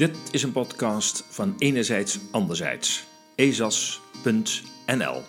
Dit 0.00 0.28
is 0.32 0.42
een 0.42 0.52
podcast 0.52 1.24
van 1.34 1.54
Enerzijds 1.58 2.32
Anderzijds. 2.32 3.06
ezas.nl 3.34 5.22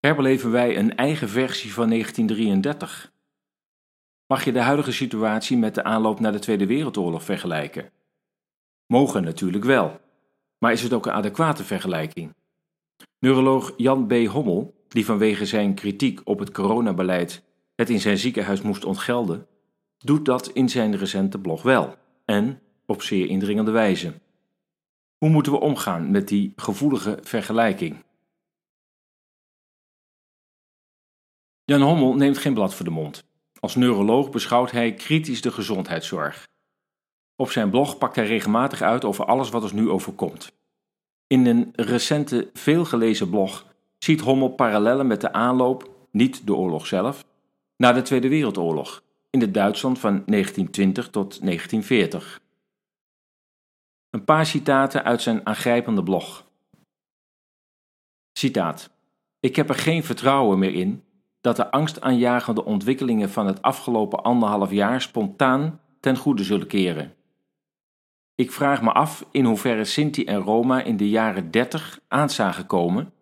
Herbeleven 0.00 0.50
wij 0.50 0.76
een 0.76 0.96
eigen 0.96 1.28
versie 1.28 1.72
van 1.72 1.88
1933? 1.88 3.12
Mag 4.26 4.44
je 4.44 4.52
de 4.52 4.60
huidige 4.60 4.92
situatie 4.92 5.56
met 5.56 5.74
de 5.74 5.84
aanloop 5.84 6.20
naar 6.20 6.32
de 6.32 6.38
Tweede 6.38 6.66
Wereldoorlog 6.66 7.24
vergelijken? 7.24 7.90
Mogen 8.86 9.22
natuurlijk 9.22 9.64
wel, 9.64 10.00
maar 10.58 10.72
is 10.72 10.82
het 10.82 10.92
ook 10.92 11.06
een 11.06 11.12
adequate 11.12 11.64
vergelijking? 11.64 12.34
Neuroloog 13.18 13.72
Jan 13.76 14.06
B. 14.06 14.12
Hommel, 14.12 14.78
die 14.90 15.04
vanwege 15.04 15.46
zijn 15.46 15.74
kritiek 15.74 16.20
op 16.24 16.38
het 16.38 16.50
coronabeleid 16.50 17.42
het 17.74 17.90
in 17.90 18.00
zijn 18.00 18.18
ziekenhuis 18.18 18.62
moest 18.62 18.84
ontgelden, 18.84 19.46
doet 19.98 20.24
dat 20.24 20.48
in 20.48 20.68
zijn 20.68 20.96
recente 20.96 21.38
blog 21.38 21.62
wel 21.62 21.96
en 22.24 22.60
op 22.86 23.02
zeer 23.02 23.28
indringende 23.28 23.70
wijze. 23.70 24.20
Hoe 25.18 25.28
moeten 25.28 25.52
we 25.52 25.60
omgaan 25.60 26.10
met 26.10 26.28
die 26.28 26.52
gevoelige 26.56 27.18
vergelijking? 27.22 28.04
Jan 31.64 31.82
Hommel 31.82 32.14
neemt 32.14 32.38
geen 32.38 32.54
blad 32.54 32.74
voor 32.74 32.84
de 32.84 32.90
mond. 32.90 33.24
Als 33.60 33.74
neuroloog 33.74 34.30
beschouwt 34.30 34.70
hij 34.70 34.94
kritisch 34.94 35.40
de 35.40 35.52
gezondheidszorg. 35.52 36.48
Op 37.36 37.50
zijn 37.50 37.70
blog 37.70 37.98
pakt 37.98 38.16
hij 38.16 38.26
regelmatig 38.26 38.82
uit 38.82 39.04
over 39.04 39.24
alles 39.24 39.50
wat 39.50 39.62
ons 39.62 39.72
nu 39.72 39.88
overkomt. 39.88 40.52
In 41.26 41.46
een 41.46 41.68
recente, 41.72 42.50
veelgelezen 42.52 43.30
blog 43.30 43.66
ziet 44.04 44.20
Hommel 44.20 44.48
parallellen 44.48 45.06
met 45.06 45.20
de 45.20 45.32
aanloop, 45.32 45.90
niet 46.10 46.46
de 46.46 46.54
oorlog 46.54 46.86
zelf, 46.86 47.24
naar 47.76 47.94
de 47.94 48.02
Tweede 48.02 48.28
Wereldoorlog 48.28 49.02
in 49.30 49.40
het 49.40 49.54
Duitsland 49.54 49.98
van 49.98 50.22
1920 50.26 51.10
tot 51.10 51.40
1940. 51.40 52.40
Een 54.10 54.24
paar 54.24 54.46
citaten 54.46 55.04
uit 55.04 55.22
zijn 55.22 55.46
aangrijpende 55.46 56.02
blog. 56.02 56.46
Citaat: 58.32 58.90
Ik 59.40 59.56
heb 59.56 59.68
er 59.68 59.74
geen 59.74 60.04
vertrouwen 60.04 60.58
meer 60.58 60.74
in 60.74 61.04
dat 61.40 61.56
de 61.56 61.70
angstaanjagende 61.70 62.64
ontwikkelingen 62.64 63.30
van 63.30 63.46
het 63.46 63.62
afgelopen 63.62 64.22
anderhalf 64.22 64.70
jaar 64.70 65.00
spontaan 65.00 65.80
ten 66.00 66.16
goede 66.16 66.44
zullen 66.44 66.66
keren. 66.66 67.14
Ik 68.34 68.52
vraag 68.52 68.82
me 68.82 68.92
af 68.92 69.26
in 69.30 69.44
hoeverre 69.44 69.84
Sinti 69.84 70.24
en 70.24 70.40
Roma 70.40 70.82
in 70.82 70.96
de 70.96 71.08
jaren 71.08 71.50
30 71.50 72.00
aan 72.08 72.30
zagen 72.30 72.66
komen 72.66 73.12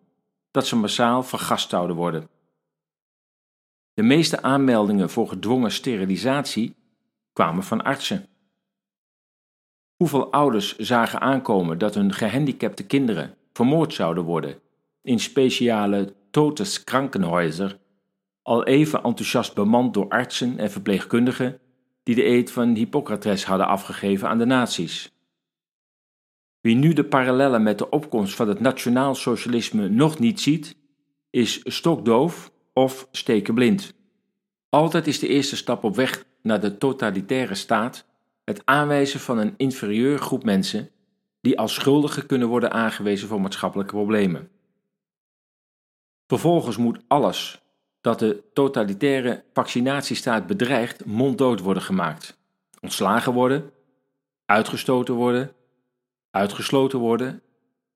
dat 0.51 0.67
ze 0.67 0.75
massaal 0.75 1.23
vergast 1.23 1.69
zouden 1.69 1.95
worden. 1.95 2.29
De 3.93 4.03
meeste 4.03 4.41
aanmeldingen 4.41 5.09
voor 5.09 5.27
gedwongen 5.27 5.71
sterilisatie 5.71 6.75
kwamen 7.33 7.63
van 7.63 7.83
artsen. 7.83 8.27
Hoeveel 9.95 10.31
ouders 10.31 10.77
zagen 10.77 11.21
aankomen 11.21 11.77
dat 11.77 11.95
hun 11.95 12.13
gehandicapte 12.13 12.85
kinderen 12.85 13.35
vermoord 13.53 13.93
zouden 13.93 14.23
worden 14.23 14.59
in 15.01 15.19
speciale 15.19 16.13
Todeskrankenhäuser, 16.31 17.79
al 18.41 18.63
even 18.65 19.03
enthousiast 19.03 19.53
bemand 19.53 19.93
door 19.93 20.09
artsen 20.09 20.57
en 20.57 20.71
verpleegkundigen 20.71 21.59
die 22.03 22.15
de 22.15 22.25
eed 22.25 22.51
van 22.51 22.75
Hippocrates 22.75 23.45
hadden 23.45 23.67
afgegeven 23.67 24.29
aan 24.29 24.37
de 24.37 24.45
nazi's. 24.45 25.11
Wie 26.61 26.75
nu 26.75 26.93
de 26.93 27.03
parallellen 27.03 27.63
met 27.63 27.77
de 27.77 27.89
opkomst 27.89 28.35
van 28.35 28.47
het 28.47 28.59
nationaal 28.59 29.15
socialisme 29.15 29.89
nog 29.89 30.19
niet 30.19 30.39
ziet, 30.41 30.75
is 31.29 31.59
stokdoof 31.63 32.51
of 32.73 33.07
stekenblind. 33.11 33.93
Altijd 34.69 35.07
is 35.07 35.19
de 35.19 35.27
eerste 35.27 35.55
stap 35.55 35.83
op 35.83 35.95
weg 35.95 36.25
naar 36.41 36.59
de 36.59 36.77
totalitaire 36.77 37.55
staat 37.55 38.05
het 38.43 38.61
aanwijzen 38.65 39.19
van 39.19 39.37
een 39.37 39.53
inferieur 39.57 40.17
groep 40.17 40.43
mensen 40.43 40.89
die 41.41 41.59
als 41.59 41.73
schuldigen 41.73 42.25
kunnen 42.25 42.47
worden 42.47 42.71
aangewezen 42.71 43.27
voor 43.27 43.41
maatschappelijke 43.41 43.93
problemen. 43.93 44.49
Vervolgens 46.27 46.77
moet 46.77 46.99
alles 47.07 47.61
dat 48.01 48.19
de 48.19 48.43
totalitaire 48.53 49.43
vaccinatiestaat 49.53 50.47
bedreigt 50.47 51.05
monddood 51.05 51.59
worden 51.59 51.83
gemaakt, 51.83 52.37
ontslagen 52.81 53.33
worden, 53.33 53.71
uitgestoten 54.45 55.13
worden 55.13 55.53
uitgesloten 56.31 56.99
worden, 56.99 57.41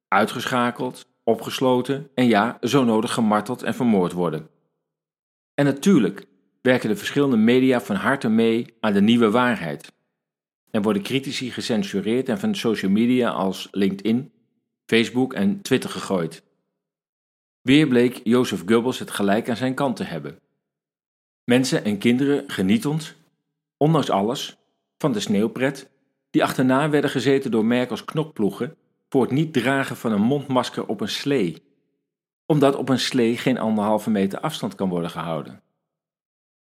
uitgeschakeld, 0.08 1.06
opgesloten 1.24 2.10
en 2.16 2.28
ja, 2.28 2.58
zo 2.62 2.84
nodig 2.84 3.14
gemarteld 3.14 3.64
en 3.64 3.76
vermoord 3.76 4.12
worden. 4.12 4.50
En 5.54 5.66
natuurlijk 5.66 6.28
werken 6.62 6.90
de 6.90 6.96
verschillende 6.96 7.38
media 7.38 7.82
van 7.82 7.96
harte 7.96 8.30
mee 8.30 8.78
aan 8.80 8.94
de 8.94 9.02
nieuwe 9.02 9.32
waarheid. 9.32 9.94
En 10.72 10.82
worden 10.82 11.02
critici 11.02 11.52
gecensureerd 11.52 12.30
en 12.30 12.40
van 12.40 12.56
social 12.56 12.92
media 12.92 13.30
als 13.30 13.68
LinkedIn, 13.72 14.32
Facebook 14.86 15.34
en 15.34 15.62
Twitter 15.62 15.90
gegooid. 15.90 16.44
Weer 17.62 17.88
bleek 17.88 18.22
Jozef 18.24 18.64
Goebbels 18.66 19.00
het 19.00 19.12
gelijk 19.12 19.50
aan 19.50 19.58
zijn 19.58 19.74
kant 19.74 19.96
te 19.96 20.04
hebben. 20.04 20.40
Mensen 21.44 21.84
en 21.84 21.98
kinderen 21.98 22.50
genietend, 22.50 23.16
ondanks 23.78 24.10
alles, 24.10 24.58
van 24.98 25.12
de 25.12 25.20
sneeuwpret 25.20 25.90
die 26.34 26.44
achterna 26.44 26.90
werden 26.90 27.10
gezeten 27.10 27.52
door 27.52 27.66
Merkels 27.66 28.06
knokploegen 28.06 28.76
voor 29.10 29.22
het 29.22 29.32
niet 29.32 29.54
dragen 29.54 29.96
van 29.96 30.12
een 30.12 30.22
mondmasker 30.22 30.86
op 30.86 31.02
een 31.02 31.10
slee, 31.10 31.64
omdat 32.46 32.76
op 32.76 32.90
een 32.90 33.00
slee 33.00 33.38
geen 33.38 33.58
anderhalve 33.58 34.10
meter 34.10 34.40
afstand 34.40 34.76
kan 34.76 34.90
worden 34.90 35.10
gehouden. 35.10 35.62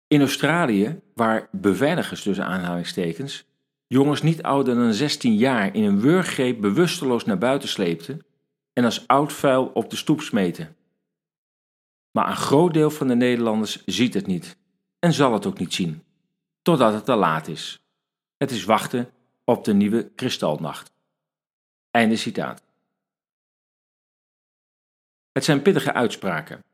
In 0.06 0.20
Australië, 0.20 1.00
waar 1.14 1.48
beveiligers 1.52 2.22
tussen 2.22 2.46
aanhalingstekens 2.46 3.46
jongens 3.86 4.22
niet 4.22 4.42
ouder 4.42 4.74
dan 4.74 4.92
16 4.92 5.36
jaar 5.36 5.74
in 5.74 5.84
een 5.84 6.00
wurggreep 6.00 6.60
bewusteloos 6.60 7.24
naar 7.24 7.38
buiten 7.38 7.68
sleepten 7.68 8.26
en 8.72 8.84
als 8.84 9.06
oud 9.06 9.32
vuil 9.32 9.66
op 9.66 9.90
de 9.90 9.96
stoep 9.96 10.20
smeten. 10.20 10.76
Maar 12.10 12.28
een 12.28 12.36
groot 12.36 12.74
deel 12.74 12.90
van 12.90 13.08
de 13.08 13.14
Nederlanders 13.14 13.84
ziet 13.84 14.14
het 14.14 14.26
niet 14.26 14.56
en 14.98 15.12
zal 15.12 15.32
het 15.32 15.46
ook 15.46 15.58
niet 15.58 15.74
zien, 15.74 16.02
totdat 16.62 16.92
het 16.92 17.04
te 17.04 17.14
laat 17.14 17.48
is. 17.48 17.80
Het 18.36 18.50
is 18.50 18.64
wachten 18.64 19.10
op 19.48 19.64
de 19.64 19.74
nieuwe 19.74 20.10
kristalnacht. 20.14 20.92
Einde 21.90 22.16
citaat. 22.16 22.62
Het 25.32 25.44
zijn 25.44 25.62
pittige 25.62 25.92
uitspraken. 25.92 26.64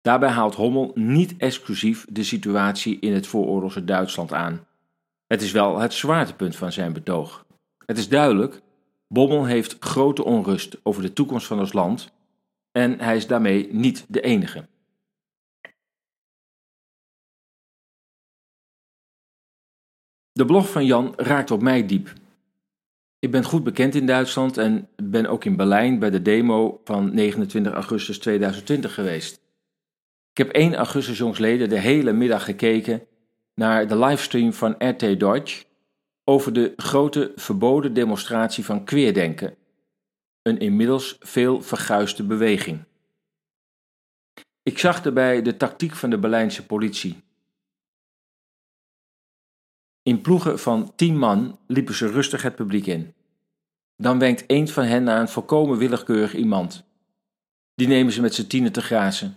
Daarbij 0.00 0.28
haalt 0.28 0.54
Hommel 0.54 0.90
niet 0.94 1.36
exclusief 1.36 2.06
de 2.08 2.24
situatie 2.24 2.98
in 2.98 3.12
het 3.12 3.26
vooroorlogse 3.26 3.84
Duitsland 3.84 4.32
aan. 4.32 4.66
Het 5.26 5.42
is 5.42 5.52
wel 5.52 5.78
het 5.78 5.92
zwaartepunt 5.92 6.56
van 6.56 6.72
zijn 6.72 6.92
betoog. 6.92 7.46
Het 7.86 7.98
is 7.98 8.08
duidelijk, 8.08 8.60
Bommel 9.08 9.44
heeft 9.44 9.76
grote 9.80 10.24
onrust 10.24 10.76
over 10.82 11.02
de 11.02 11.12
toekomst 11.12 11.46
van 11.46 11.58
ons 11.58 11.72
land 11.72 12.12
en 12.72 13.00
hij 13.00 13.16
is 13.16 13.26
daarmee 13.26 13.68
niet 13.72 14.04
de 14.08 14.20
enige. 14.20 14.68
De 20.32 20.44
blog 20.44 20.70
van 20.70 20.86
Jan 20.86 21.12
raakt 21.16 21.50
op 21.50 21.62
mij 21.62 21.86
diep. 21.86 22.12
Ik 23.18 23.30
ben 23.30 23.44
goed 23.44 23.64
bekend 23.64 23.94
in 23.94 24.06
Duitsland 24.06 24.56
en 24.56 24.88
ben 25.02 25.26
ook 25.26 25.44
in 25.44 25.56
Berlijn 25.56 25.98
bij 25.98 26.10
de 26.10 26.22
demo 26.22 26.80
van 26.84 27.14
29 27.14 27.72
augustus 27.72 28.18
2020 28.18 28.94
geweest. 28.94 29.40
Ik 30.30 30.38
heb 30.38 30.48
1 30.48 30.74
augustus 30.74 31.18
jongsleden 31.18 31.68
de 31.68 31.78
hele 31.78 32.12
middag 32.12 32.44
gekeken 32.44 33.06
naar 33.54 33.88
de 33.88 33.98
livestream 33.98 34.52
van 34.52 34.74
RT 34.78 35.00
Deutsch 35.00 35.62
over 36.24 36.52
de 36.52 36.72
grote 36.76 37.32
verboden 37.36 37.94
demonstratie 37.94 38.64
van 38.64 38.84
queerdenken, 38.84 39.54
een 40.42 40.58
inmiddels 40.58 41.16
veel 41.20 41.62
verguisde 41.62 42.22
beweging. 42.22 42.84
Ik 44.62 44.78
zag 44.78 45.02
daarbij 45.02 45.42
de 45.42 45.56
tactiek 45.56 45.94
van 45.94 46.10
de 46.10 46.18
Berlijnse 46.18 46.66
politie. 46.66 47.22
In 50.02 50.20
ploegen 50.20 50.58
van 50.58 50.92
tien 50.96 51.18
man 51.18 51.58
liepen 51.66 51.94
ze 51.94 52.06
rustig 52.10 52.42
het 52.42 52.54
publiek 52.54 52.86
in. 52.86 53.14
Dan 53.96 54.18
wenkt 54.18 54.44
een 54.46 54.68
van 54.68 54.84
hen 54.84 55.04
naar 55.04 55.20
een 55.20 55.28
volkomen 55.28 55.78
willekeurig 55.78 56.34
iemand. 56.34 56.84
Die 57.74 57.88
nemen 57.88 58.12
ze 58.12 58.20
met 58.20 58.34
z'n 58.34 58.46
tienen 58.46 58.72
te 58.72 58.82
grazen. 58.82 59.36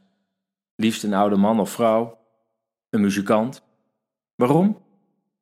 Liefst 0.75 1.03
een 1.03 1.13
oude 1.13 1.35
man 1.35 1.59
of 1.59 1.69
vrouw, 1.69 2.17
een 2.89 3.01
muzikant. 3.01 3.63
Waarom? 4.35 4.81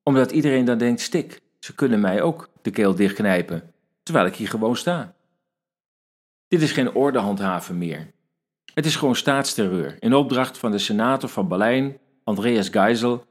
Omdat 0.03 0.31
iedereen 0.31 0.65
dan 0.65 0.77
denkt: 0.77 1.01
stik, 1.01 1.41
ze 1.59 1.75
kunnen 1.75 1.99
mij 1.99 2.21
ook 2.21 2.49
de 2.61 2.71
keel 2.71 2.95
dichtknijpen, 2.95 3.73
terwijl 4.03 4.25
ik 4.25 4.35
hier 4.35 4.47
gewoon 4.47 4.75
sta. 4.75 5.15
Dit 6.47 6.61
is 6.61 6.71
geen 6.71 6.93
ordehandhaven 6.93 7.77
meer. 7.77 8.11
Het 8.73 8.85
is 8.85 8.95
gewoon 8.95 9.15
staatsterreur 9.15 9.95
in 9.99 10.13
opdracht 10.13 10.57
van 10.57 10.71
de 10.71 10.77
senator 10.77 11.29
van 11.29 11.47
Berlijn, 11.47 11.97
Andreas 12.23 12.69
Geisel, 12.69 13.25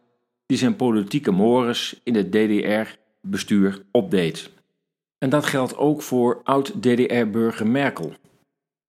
die 0.53 0.61
zijn 0.61 0.77
politieke 0.77 1.31
mores 1.31 2.01
in 2.03 2.15
het 2.15 2.33
DDR-bestuur 2.33 3.83
opdeed. 3.91 4.51
En 5.19 5.31
dat 5.31 5.47
geldt 5.47 5.77
ook 5.77 6.03
voor 6.03 6.41
oud-DDR-burger 6.45 7.67
Merkel. 7.67 8.13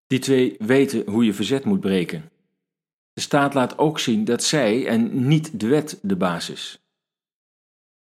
Die 0.08 0.20
twee 0.20 0.56
weten 0.60 1.10
hoe 1.10 1.26
je 1.26 1.34
verzet 1.34 1.66
moet 1.66 1.80
breken. 1.80 2.30
De 3.14 3.22
staat 3.22 3.54
laat 3.54 3.78
ook 3.78 4.00
zien 4.00 4.26
dat 4.26 4.44
zij 4.44 4.88
en 4.88 5.28
niet 5.28 5.60
de 5.60 5.68
wet 5.68 6.00
de 6.02 6.16
basis. 6.16 6.80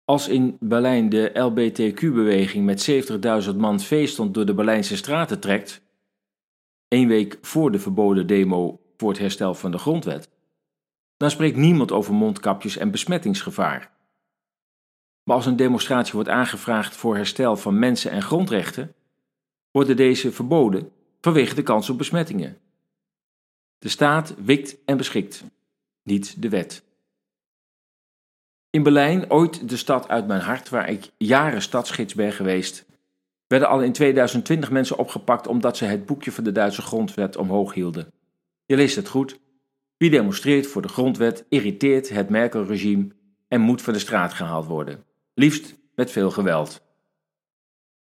Als 0.06 0.27
in 0.27 0.57
Berlijn 0.59 1.09
de 1.09 1.31
LBTQ-beweging 1.33 2.65
met 2.65 2.89
70.000 3.51 3.56
man 3.56 3.80
feestend 3.80 4.33
door 4.33 4.45
de 4.45 4.54
Berlijnse 4.54 4.98
straten 4.98 5.39
trekt, 5.39 5.81
één 6.88 7.07
week 7.07 7.38
voor 7.42 7.71
de 7.71 7.80
verboden 7.80 8.27
demo 8.27 8.80
voor 8.98 9.09
het 9.09 9.19
herstel 9.19 9.54
van 9.54 9.71
de 9.71 9.77
grondwet, 9.77 10.30
dan 11.17 11.31
spreekt 11.31 11.57
niemand 11.57 11.91
over 11.91 12.13
mondkapjes 12.13 12.77
en 12.77 12.91
besmettingsgevaar. 12.91 13.91
Maar 15.23 15.35
als 15.35 15.45
een 15.45 15.55
demonstratie 15.55 16.13
wordt 16.13 16.29
aangevraagd 16.29 16.95
voor 16.95 17.15
herstel 17.15 17.57
van 17.57 17.79
mensen- 17.79 18.11
en 18.11 18.21
grondrechten, 18.21 18.93
worden 19.71 19.95
deze 19.95 20.31
verboden 20.31 20.91
vanwege 21.21 21.55
de 21.55 21.63
kans 21.63 21.89
op 21.89 21.97
besmettingen. 21.97 22.57
De 23.79 23.89
staat 23.89 24.35
wikt 24.37 24.77
en 24.85 24.97
beschikt, 24.97 25.43
niet 26.03 26.41
de 26.41 26.49
wet. 26.49 26.83
In 28.69 28.83
Berlijn, 28.83 29.31
ooit 29.31 29.69
de 29.69 29.77
stad 29.77 30.07
uit 30.07 30.27
mijn 30.27 30.41
hart, 30.41 30.69
waar 30.69 30.89
ik 30.89 31.11
jaren 31.17 31.61
stadsgids 31.61 32.13
ben 32.13 32.31
geweest, 32.31 32.85
werden 33.47 33.67
al 33.67 33.81
in 33.81 33.91
2020 33.91 34.71
mensen 34.71 34.97
opgepakt 34.97 35.47
omdat 35.47 35.77
ze 35.77 35.85
het 35.85 36.05
boekje 36.05 36.31
van 36.31 36.43
de 36.43 36.51
Duitse 36.51 36.81
grondwet 36.81 37.37
omhoog 37.37 37.73
hielden. 37.73 38.11
Je 38.65 38.75
leest 38.75 38.95
het 38.95 39.07
goed. 39.07 39.39
Wie 39.97 40.09
demonstreert 40.09 40.67
voor 40.67 40.81
de 40.81 40.88
grondwet 40.88 41.45
irriteert 41.49 42.09
het 42.09 42.29
Merkel-regime 42.29 43.07
en 43.47 43.61
moet 43.61 43.81
van 43.81 43.94
de 43.94 43.99
straat 43.99 44.33
gehaald 44.33 44.65
worden, 44.65 45.03
liefst 45.33 45.75
met 45.95 46.11
veel 46.11 46.31
geweld. 46.31 46.85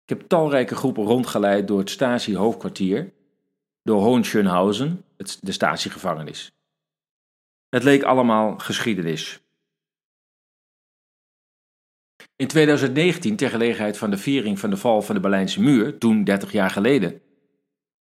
Ik 0.03 0.19
heb 0.19 0.29
talrijke 0.29 0.75
groepen 0.75 1.05
rondgeleid 1.05 1.69
door 1.69 1.79
het 1.79 1.91
Stasi-hoofdkwartier, 1.91 3.13
door 3.83 4.03
Hohenschönhausen, 4.03 5.05
de 5.41 5.53
Stasi-gevangenis. 5.53 6.53
Het 7.69 7.83
leek 7.83 8.03
allemaal 8.03 8.59
geschiedenis. 8.59 9.43
In 12.37 12.47
2019, 12.47 13.37
ter 13.37 13.51
gelegenheid 13.51 13.99
van 13.99 14.11
de 14.11 14.19
viering 14.19 14.59
van 14.59 14.71
de 14.71 14.77
val 14.77 15.03
van 15.03 15.15
de 15.15 15.21
Berlijnse 15.21 15.61
muur, 15.61 15.99
toen 15.99 16.25
30 16.25 16.53
jaar 16.53 16.71
geleden, 16.71 17.23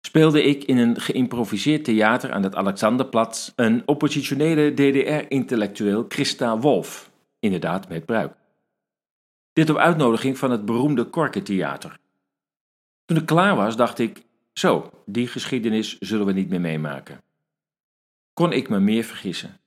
speelde 0.00 0.43
ik 0.43 0.64
in 0.64 0.76
een 0.76 1.00
geïmproviseerd 1.00 1.85
theater 1.85 2.32
aan 2.32 2.43
het 2.43 2.55
Alexanderplatz 2.55 3.52
een 3.56 3.82
oppositionele 3.87 4.75
DDR-intellectueel 4.75 6.05
Christa 6.08 6.58
Wolf, 6.58 7.11
inderdaad 7.38 7.88
met 7.88 8.06
bruik. 8.06 8.32
Dit 9.52 9.70
op 9.70 9.76
uitnodiging 9.76 10.38
van 10.38 10.50
het 10.50 10.64
beroemde 10.64 11.05
Korkentheater. 11.05 11.99
Toen 13.05 13.17
ik 13.17 13.26
klaar 13.26 13.56
was, 13.56 13.76
dacht 13.76 13.99
ik: 13.99 14.25
zo, 14.52 14.91
die 15.06 15.26
geschiedenis 15.26 15.99
zullen 15.99 16.26
we 16.26 16.32
niet 16.32 16.49
meer 16.49 16.61
meemaken. 16.61 17.23
Kon 18.32 18.53
ik 18.53 18.69
me 18.69 18.81
meer 18.81 19.05
vergissen? 19.05 19.61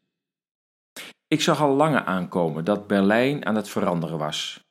Ik 1.27 1.41
zag 1.41 1.61
al 1.61 1.75
lange 1.75 2.03
aankomen 2.03 2.65
dat 2.65 2.87
Berlijn 2.87 3.45
aan 3.45 3.55
het 3.55 3.69
veranderen 3.69 4.17
was. 4.17 4.63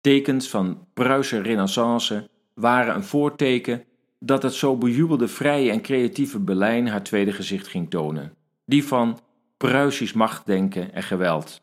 Tekens 0.00 0.48
van 0.48 0.86
Pruise 0.94 1.40
renaissance 1.40 2.30
waren 2.54 2.94
een 2.94 3.04
voorteken 3.04 3.84
dat 4.24 4.42
het 4.42 4.54
zo 4.54 4.76
bejubelde 4.76 5.28
vrije 5.28 5.70
en 5.70 5.82
creatieve 5.82 6.38
Berlijn 6.38 6.88
haar 6.88 7.02
tweede 7.02 7.32
gezicht 7.32 7.66
ging 7.66 7.90
tonen. 7.90 8.34
Die 8.64 8.84
van 8.84 9.20
Pruisisch 9.56 10.12
machtdenken 10.12 10.92
en 10.92 11.02
geweld. 11.02 11.62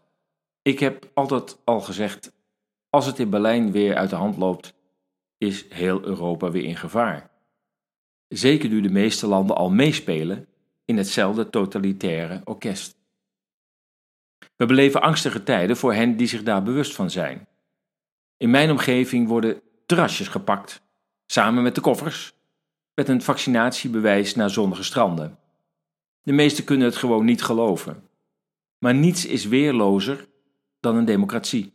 Ik 0.61 0.79
heb 0.79 1.09
altijd 1.13 1.57
al 1.63 1.81
gezegd, 1.81 2.31
als 2.89 3.05
het 3.05 3.19
in 3.19 3.29
Berlijn 3.29 3.71
weer 3.71 3.95
uit 3.95 4.09
de 4.09 4.15
hand 4.15 4.37
loopt, 4.37 4.73
is 5.37 5.65
heel 5.69 6.03
Europa 6.03 6.51
weer 6.51 6.63
in 6.63 6.75
gevaar. 6.75 7.29
Zeker 8.27 8.69
nu 8.69 8.81
de 8.81 8.89
meeste 8.89 9.27
landen 9.27 9.55
al 9.55 9.69
meespelen 9.69 10.47
in 10.85 10.97
hetzelfde 10.97 11.49
totalitaire 11.49 12.41
orkest. 12.43 12.97
We 14.55 14.65
beleven 14.65 15.01
angstige 15.01 15.43
tijden 15.43 15.77
voor 15.77 15.93
hen 15.93 16.17
die 16.17 16.27
zich 16.27 16.43
daar 16.43 16.63
bewust 16.63 16.95
van 16.95 17.09
zijn. 17.09 17.47
In 18.37 18.49
mijn 18.49 18.71
omgeving 18.71 19.27
worden 19.27 19.61
terrasjes 19.85 20.27
gepakt, 20.27 20.81
samen 21.25 21.63
met 21.63 21.75
de 21.75 21.81
koffers, 21.81 22.33
met 22.99 23.07
een 23.07 23.21
vaccinatiebewijs 23.21 24.35
naar 24.35 24.49
zonnige 24.49 24.83
stranden. 24.83 25.37
De 26.21 26.31
meesten 26.31 26.63
kunnen 26.63 26.87
het 26.87 26.95
gewoon 26.95 27.25
niet 27.25 27.41
geloven. 27.41 28.03
Maar 28.79 28.95
niets 28.95 29.25
is 29.25 29.45
weerlozer 29.45 30.27
dan 30.79 30.95
een 30.95 31.05
democratie. 31.05 31.73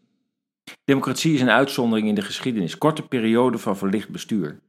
Democratie 0.84 1.34
is 1.34 1.40
een 1.40 1.50
uitzondering 1.50 2.08
in 2.08 2.14
de 2.14 2.22
geschiedenis, 2.22 2.78
korte 2.78 3.02
periode 3.02 3.58
van 3.58 3.76
verlicht 3.76 4.08
bestuur. 4.08 4.60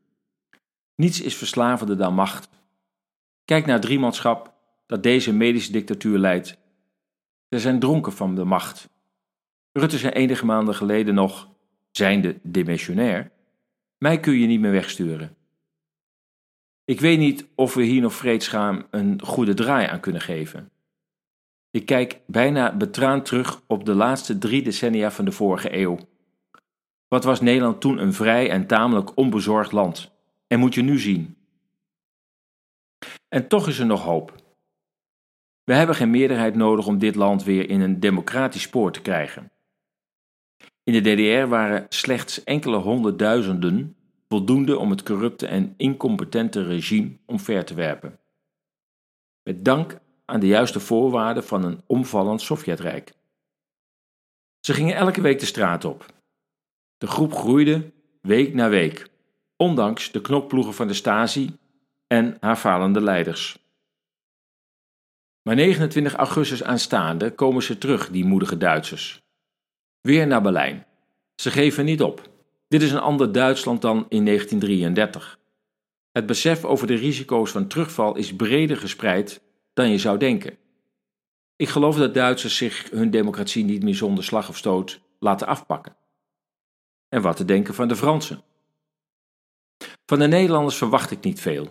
Niets 0.96 1.22
is 1.22 1.36
verslavender 1.36 1.98
dan 1.98 2.14
macht. 2.14 2.50
Kijk 3.46 3.66
naar 3.66 3.76
het 3.76 3.86
driemanschap 3.86 4.54
dat 4.86 5.04
deze 5.04 5.34
medische 5.34 5.72
dictatuur 5.72 6.18
leidt. 6.18 6.58
Ze 7.50 7.60
zijn 7.60 7.80
dronken 7.80 8.14
van 8.14 8.36
de 8.36 8.44
macht. 8.44 8.90
Rutte 9.72 9.98
zei 9.98 10.14
enige 10.14 10.46
maanden 10.46 10.76
geleden 10.76 11.14
nog, 11.14 11.50
zijnde 11.92 12.40
demissionair, 12.44 13.32
mij 13.98 14.20
kun 14.20 14.40
je 14.40 14.48
niet 14.48 14.60
meer 14.60 14.72
wegsturen. 14.72 15.36
Ik 16.86 17.00
weet 17.00 17.20
niet 17.20 17.48
of 17.56 17.74
we 17.74 17.84
hier 17.84 18.02
nog 18.02 18.14
vreedzaam 18.14 18.88
een 18.90 19.22
goede 19.22 19.54
draai 19.54 19.88
aan 19.88 20.00
kunnen 20.00 20.22
geven. 20.22 20.72
Ik 21.72 21.86
kijk 21.86 22.20
bijna 22.28 22.76
betraand 22.76 23.26
terug 23.26 23.62
op 23.68 23.86
de 23.86 23.94
laatste 23.94 24.38
drie 24.38 24.62
decennia 24.62 25.12
van 25.12 25.26
de 25.26 25.32
vorige 25.32 25.78
eeuw. 25.78 25.98
Wat 27.08 27.24
was 27.24 27.42
Nederland 27.42 27.82
toen 27.82 27.98
een 27.98 28.14
vrij 28.14 28.50
en 28.50 28.68
tamelijk 28.68 29.18
onbezorgd 29.18 29.72
land? 29.72 30.12
En 30.48 30.60
moet 30.60 30.74
je 30.74 30.82
nu 30.82 31.00
zien. 31.00 31.36
En 33.28 33.48
toch 33.48 33.68
is 33.68 33.80
er 33.80 33.86
nog 33.86 34.04
hoop. 34.04 34.36
We 35.64 35.74
hebben 35.74 35.96
geen 35.96 36.10
meerderheid 36.10 36.56
nodig 36.56 36.88
om 36.88 37.00
dit 37.00 37.16
land 37.16 37.44
weer 37.44 37.70
in 37.70 37.82
een 37.82 38.00
democratisch 38.00 38.62
spoor 38.62 38.92
te 38.92 39.02
krijgen. 39.02 39.52
In 40.84 41.04
de 41.04 41.14
DDR 41.14 41.48
waren 41.48 41.86
slechts 41.90 42.44
enkele 42.44 42.78
honderdduizenden 42.78 43.96
voldoende 44.28 44.78
om 44.78 44.90
het 44.90 45.04
corrupte 45.04 45.48
en 45.48 45.74
incompetente 45.78 46.64
regime 46.64 47.18
omver 47.26 47.66
te 47.66 47.74
werpen. 47.74 48.20
Met 49.44 49.66
dank 49.66 50.00
aan 50.26 50.40
de 50.40 50.48
juiste 50.48 50.80
voorwaarden 50.80 51.44
van 51.44 51.64
een 51.64 51.82
omvallend 51.86 52.42
Sovjetrijk. 52.42 53.14
Ze 54.60 54.74
gingen 54.74 54.96
elke 54.96 55.22
week 55.22 55.40
de 55.40 55.46
straat 55.46 55.86
op. 55.86 56.06
De 56.98 57.08
groep 57.08 57.34
groeide 57.34 57.92
week 58.22 58.54
na 58.54 58.70
week, 58.70 59.10
ondanks 59.58 60.12
de 60.12 60.22
knokploegen 60.22 60.74
van 60.74 60.88
de 60.88 60.94
Stasi 60.94 61.58
en 62.08 62.38
haar 62.40 62.56
falende 62.56 63.02
leiders. 63.02 63.64
Maar 65.42 65.56
29 65.56 66.14
augustus 66.14 66.64
aanstaande 66.64 67.32
komen 67.32 67.64
ze 67.64 67.78
terug, 67.78 68.10
die 68.10 68.26
moedige 68.26 68.58
Duitsers. 68.58 69.24
Weer 70.02 70.28
naar 70.28 70.42
Berlijn. 70.42 70.86
Ze 71.36 71.52
geven 71.52 71.86
niet 71.86 72.02
op. 72.02 72.35
Dit 72.68 72.82
is 72.82 72.92
een 72.92 73.00
ander 73.00 73.32
Duitsland 73.32 73.82
dan 73.82 74.06
in 74.10 74.26
1933. 74.26 75.40
Het 76.12 76.26
besef 76.26 76.66
over 76.66 76.88
de 76.88 76.96
risico's 76.96 77.52
van 77.52 77.68
terugval 77.68 78.16
is 78.16 78.36
breder 78.36 78.78
gespreid 78.78 79.42
dan 79.74 79.90
je 79.90 79.98
zou 79.98 80.18
denken. 80.18 80.58
Ik 81.56 81.70
geloof 81.70 81.98
dat 81.98 82.14
Duitsers 82.14 82.58
zich 82.58 82.90
hun 82.90 83.12
democratie 83.12 83.64
niet 83.64 83.84
meer 83.84 83.96
zonder 83.96 84.24
slag 84.24 84.50
of 84.50 84.58
stoot 84.58 85.02
laten 85.20 85.48
afpakken. 85.48 85.96
En 87.10 87.22
wat 87.22 87.38
te 87.38 87.46
denken 87.46 87.74
van 87.74 87.88
de 87.88 87.96
Fransen? 87.96 88.44
Van 90.06 90.20
de 90.20 90.28
Nederlanders 90.28 90.76
verwacht 90.76 91.12
ik 91.12 91.24
niet 91.24 91.42
veel. 91.42 91.68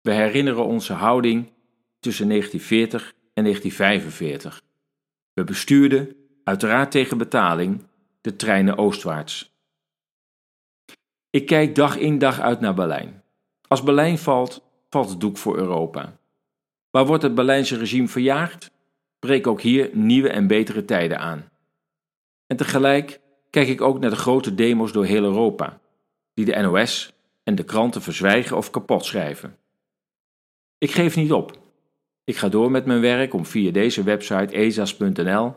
We 0.00 0.12
herinneren 0.12 0.64
onze 0.64 0.92
houding 0.92 1.52
tussen 2.00 2.28
1940 2.28 3.14
en 3.34 3.44
1945. 3.44 4.62
We 5.32 5.44
bestuurden, 5.44 6.16
uiteraard 6.44 6.90
tegen 6.90 7.18
betaling, 7.18 7.86
de 8.20 8.36
treinen 8.36 8.76
oostwaarts. 8.76 9.49
Ik 11.30 11.46
kijk 11.46 11.74
dag 11.74 11.96
in 11.96 12.18
dag 12.18 12.40
uit 12.40 12.60
naar 12.60 12.74
Berlijn. 12.74 13.22
Als 13.68 13.82
Berlijn 13.82 14.18
valt, 14.18 14.62
valt 14.88 15.08
het 15.08 15.20
doek 15.20 15.36
voor 15.36 15.56
Europa. 15.56 16.18
Waar 16.90 17.06
wordt 17.06 17.22
het 17.22 17.34
Berlijnse 17.34 17.76
regime 17.76 18.08
verjaagd? 18.08 18.70
Breek 19.18 19.46
ook 19.46 19.60
hier 19.60 19.90
nieuwe 19.92 20.28
en 20.28 20.46
betere 20.46 20.84
tijden 20.84 21.18
aan. 21.18 21.48
En 22.46 22.56
tegelijk 22.56 23.20
kijk 23.50 23.68
ik 23.68 23.80
ook 23.80 24.00
naar 24.00 24.10
de 24.10 24.16
grote 24.16 24.54
demos 24.54 24.92
door 24.92 25.04
heel 25.04 25.22
Europa, 25.22 25.80
die 26.34 26.44
de 26.44 26.56
NOS 26.60 27.12
en 27.42 27.54
de 27.54 27.64
kranten 27.64 28.02
verzwijgen 28.02 28.56
of 28.56 28.70
kapot 28.70 29.04
schrijven. 29.04 29.56
Ik 30.78 30.90
geef 30.90 31.16
niet 31.16 31.32
op. 31.32 31.58
Ik 32.24 32.36
ga 32.36 32.48
door 32.48 32.70
met 32.70 32.86
mijn 32.86 33.00
werk 33.00 33.34
om 33.34 33.46
via 33.46 33.70
deze 33.70 34.02
website 34.02 34.56
ezas.nl 34.56 35.54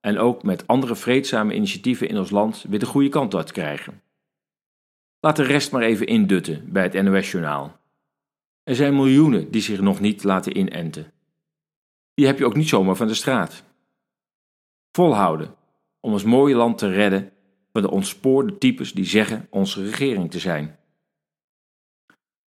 en 0.00 0.18
ook 0.18 0.42
met 0.42 0.66
andere 0.66 0.96
vreedzame 0.96 1.54
initiatieven 1.54 2.08
in 2.08 2.18
ons 2.18 2.30
land 2.30 2.64
weer 2.68 2.78
de 2.78 2.86
goede 2.86 3.08
kant 3.08 3.34
uit 3.34 3.46
te 3.46 3.52
krijgen. 3.52 4.04
Laat 5.26 5.36
de 5.36 5.42
rest 5.42 5.72
maar 5.72 5.82
even 5.82 6.06
indutten 6.06 6.72
bij 6.72 6.82
het 6.82 7.02
NOS-journaal. 7.02 7.80
Er 8.62 8.74
zijn 8.74 8.94
miljoenen 8.94 9.50
die 9.50 9.62
zich 9.62 9.80
nog 9.80 10.00
niet 10.00 10.24
laten 10.24 10.58
inenten. 10.58 11.12
Die 12.14 12.26
heb 12.26 12.38
je 12.38 12.44
ook 12.44 12.56
niet 12.56 12.68
zomaar 12.68 12.96
van 12.96 13.06
de 13.06 13.14
straat. 13.14 13.62
Volhouden 14.92 15.54
om 16.00 16.12
ons 16.12 16.24
mooie 16.24 16.54
land 16.54 16.78
te 16.78 16.90
redden 16.90 17.32
van 17.72 17.82
de 17.82 17.90
ontspoorde 17.90 18.58
types 18.58 18.92
die 18.92 19.04
zeggen 19.04 19.46
onze 19.50 19.82
regering 19.82 20.30
te 20.30 20.38
zijn. 20.38 20.78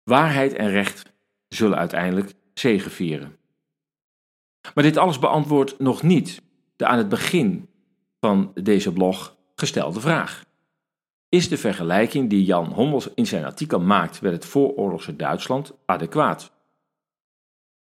Waarheid 0.02 0.52
en 0.52 0.70
recht 0.70 1.12
zullen 1.48 1.78
uiteindelijk 1.78 2.32
zegevieren. 2.54 3.36
Maar 4.74 4.84
dit 4.84 4.96
alles 4.96 5.18
beantwoordt 5.18 5.78
nog 5.78 6.02
niet 6.02 6.42
de 6.76 6.86
aan 6.86 6.98
het 6.98 7.08
begin 7.08 7.68
van 8.20 8.52
deze 8.54 8.92
blog 8.92 9.36
gestelde 9.54 10.00
vraag. 10.00 10.45
Is 11.28 11.48
de 11.48 11.56
vergelijking 11.56 12.30
die 12.30 12.44
Jan 12.44 12.72
Hommels 12.72 13.14
in 13.14 13.26
zijn 13.26 13.44
artikel 13.44 13.80
maakt 13.80 14.20
met 14.20 14.32
het 14.32 14.44
vooroorlogse 14.44 15.16
Duitsland 15.16 15.72
adequaat? 15.86 16.52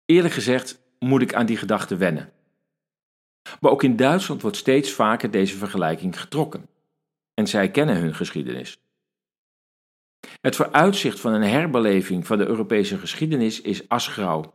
Eerlijk 0.05 0.33
gezegd 0.33 0.81
moet 0.99 1.21
ik 1.21 1.33
aan 1.33 1.45
die 1.45 1.57
gedachte 1.57 1.95
wennen. 1.95 2.31
Maar 3.59 3.71
ook 3.71 3.83
in 3.83 3.95
Duitsland 3.95 4.41
wordt 4.41 4.57
steeds 4.57 4.91
vaker 4.91 5.31
deze 5.31 5.57
vergelijking 5.57 6.19
getrokken. 6.19 6.67
En 7.33 7.47
zij 7.47 7.71
kennen 7.71 7.95
hun 7.95 8.15
geschiedenis. 8.15 8.77
Het 10.41 10.55
vooruitzicht 10.55 11.19
van 11.19 11.33
een 11.33 11.43
herbeleving 11.43 12.27
van 12.27 12.37
de 12.37 12.45
Europese 12.45 12.97
geschiedenis 12.97 13.61
is 13.61 13.89
asgrauw. 13.89 14.53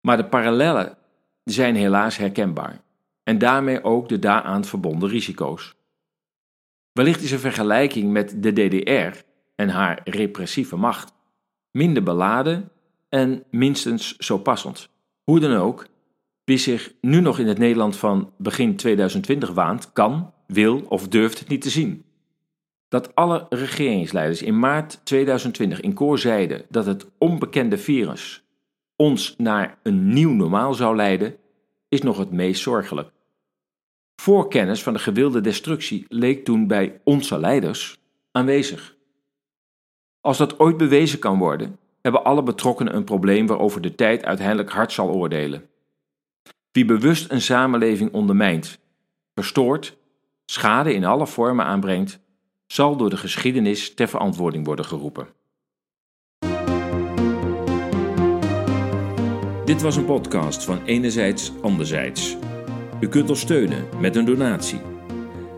Maar 0.00 0.16
de 0.16 0.24
parallellen 0.24 0.98
zijn 1.44 1.74
helaas 1.74 2.16
herkenbaar. 2.16 2.82
En 3.22 3.38
daarmee 3.38 3.84
ook 3.84 4.08
de 4.08 4.18
daaraan 4.18 4.64
verbonden 4.64 5.08
risico's. 5.08 5.74
Wellicht 6.94 7.22
is 7.22 7.30
een 7.30 7.38
vergelijking 7.38 8.12
met 8.12 8.42
de 8.42 8.52
DDR 8.52 9.18
en 9.54 9.68
haar 9.68 10.00
repressieve 10.04 10.76
macht 10.76 11.12
minder 11.70 12.02
beladen 12.02 12.70
en 13.08 13.44
minstens 13.50 14.16
zo 14.16 14.38
passend. 14.38 14.88
Hoe 15.24 15.40
dan 15.40 15.56
ook, 15.56 15.86
wie 16.44 16.58
zich 16.58 16.94
nu 17.00 17.20
nog 17.20 17.38
in 17.38 17.46
het 17.46 17.58
Nederland 17.58 17.96
van 17.96 18.32
begin 18.38 18.76
2020 18.76 19.50
waant, 19.50 19.92
kan, 19.92 20.32
wil 20.46 20.80
of 20.88 21.08
durft 21.08 21.38
het 21.38 21.48
niet 21.48 21.62
te 21.62 21.70
zien. 21.70 22.04
Dat 22.88 23.14
alle 23.14 23.46
regeringsleiders 23.48 24.42
in 24.42 24.58
maart 24.58 25.00
2020 25.04 25.80
in 25.80 25.94
koor 25.94 26.18
zeiden 26.18 26.64
dat 26.68 26.86
het 26.86 27.06
onbekende 27.18 27.78
virus 27.78 28.44
ons 28.96 29.34
naar 29.38 29.78
een 29.82 30.08
nieuw 30.08 30.32
normaal 30.32 30.74
zou 30.74 30.96
leiden, 30.96 31.36
is 31.88 32.02
nog 32.02 32.18
het 32.18 32.30
meest 32.30 32.62
zorgelijk. 32.62 33.13
Voorkennis 34.16 34.82
van 34.82 34.92
de 34.92 34.98
gewilde 34.98 35.40
destructie 35.40 36.04
leek 36.08 36.44
toen 36.44 36.66
bij 36.66 37.00
onze 37.04 37.38
leiders 37.38 38.00
aanwezig. 38.32 38.96
Als 40.20 40.38
dat 40.38 40.58
ooit 40.58 40.76
bewezen 40.76 41.18
kan 41.18 41.38
worden, 41.38 41.78
hebben 42.00 42.24
alle 42.24 42.42
betrokkenen 42.42 42.96
een 42.96 43.04
probleem 43.04 43.46
waarover 43.46 43.80
de 43.80 43.94
tijd 43.94 44.24
uiteindelijk 44.24 44.70
hard 44.70 44.92
zal 44.92 45.08
oordelen. 45.08 45.68
Wie 46.72 46.84
bewust 46.84 47.30
een 47.30 47.40
samenleving 47.40 48.12
ondermijnt, 48.12 48.78
verstoort, 49.34 49.96
schade 50.44 50.94
in 50.94 51.04
alle 51.04 51.26
vormen 51.26 51.64
aanbrengt, 51.64 52.20
zal 52.66 52.96
door 52.96 53.10
de 53.10 53.16
geschiedenis 53.16 53.94
ter 53.94 54.08
verantwoording 54.08 54.64
worden 54.64 54.84
geroepen. 54.84 55.28
Dit 59.64 59.82
was 59.82 59.96
een 59.96 60.04
podcast 60.04 60.64
van 60.64 60.84
Enerzijds 60.84 61.52
Anderzijds. 61.62 62.36
U 63.00 63.08
kunt 63.08 63.30
ons 63.30 63.40
steunen 63.40 63.84
met 64.00 64.16
een 64.16 64.24
donatie. 64.24 64.80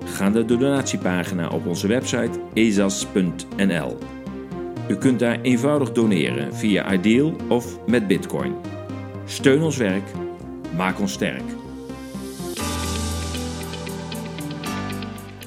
Ga 0.04 0.28
naar 0.28 0.46
de 0.46 0.56
donatiepagina 0.56 1.48
op 1.48 1.66
onze 1.66 1.86
website 1.86 2.40
ezas.nl. 2.52 3.98
U 4.88 4.96
kunt 4.96 5.18
daar 5.18 5.40
eenvoudig 5.40 5.92
doneren 5.92 6.54
via 6.54 6.92
Ideal 6.92 7.36
of 7.48 7.86
met 7.86 8.06
Bitcoin. 8.06 8.54
Steun 9.24 9.62
ons 9.62 9.76
werk, 9.76 10.04
maak 10.76 11.00
ons 11.00 11.12
sterk. 11.12 11.42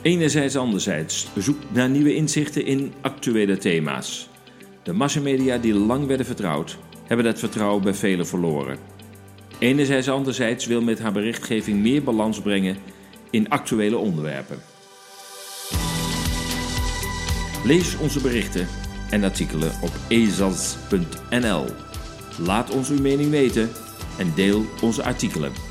Enerzijds, 0.02 0.56
anderzijds 0.56 1.28
zoek 1.36 1.58
naar 1.72 1.90
nieuwe 1.90 2.16
inzichten 2.16 2.66
in 2.66 2.94
actuele 3.02 3.58
thema's. 3.58 4.30
De 4.84 4.94
massamedia 4.94 5.58
die 5.58 5.74
lang 5.74 6.08
werden 6.08 6.26
vertrouwd, 6.26 6.78
hebben 7.08 7.26
dat 7.26 7.40
vertrouwen 7.40 7.84
bij 7.84 7.94
velen 7.94 8.28
verloren. 8.28 8.89
Enerzijds, 9.60 10.10
anderzijds 10.10 10.66
wil 10.66 10.82
met 10.82 11.00
haar 11.00 11.12
berichtgeving 11.12 11.80
meer 11.80 12.04
balans 12.04 12.42
brengen 12.42 12.78
in 13.30 13.50
actuele 13.50 13.98
onderwerpen. 13.98 14.58
Lees 17.66 17.98
onze 17.98 18.22
berichten 18.22 18.68
en 19.10 19.24
artikelen 19.24 19.72
op 19.82 19.92
ezas.nl. 20.08 21.66
Laat 22.38 22.72
ons 22.72 22.90
uw 22.90 23.02
mening 23.02 23.30
weten 23.30 23.70
en 24.18 24.32
deel 24.36 24.66
onze 24.82 25.04
artikelen. 25.04 25.69